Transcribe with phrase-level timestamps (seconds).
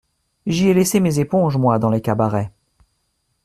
[0.47, 2.51] J’y ai laissé mes éponges, moi, dans les cabarets